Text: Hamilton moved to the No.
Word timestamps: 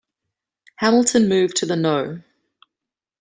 Hamilton 0.77 1.29
moved 1.29 1.57
to 1.57 1.67
the 1.67 1.75
No. 1.75 2.23